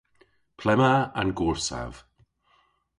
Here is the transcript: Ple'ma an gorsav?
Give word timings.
Ple'ma 0.59 0.91
an 1.19 1.29
gorsav? 1.39 1.93